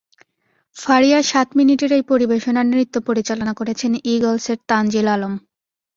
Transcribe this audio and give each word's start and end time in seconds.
ফারিয়ার 0.77 1.23
সাত 1.23 1.47
মিনিটের 1.57 1.91
এই 1.97 2.03
পরিবেশনার 2.11 2.69
নৃত্য 2.71 2.95
পরিচালনা 3.07 3.53
করেছেন 3.59 3.91
ঈগলসের 4.13 4.57
তানজিল 4.69 5.07
আলম। 5.07 5.33